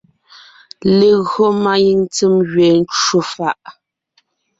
[0.99, 3.59] Légÿo máanyìŋ ntsèm gẅeen ncwò fàʼ,